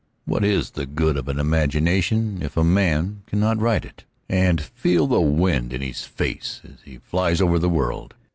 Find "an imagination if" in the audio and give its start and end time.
1.27-2.57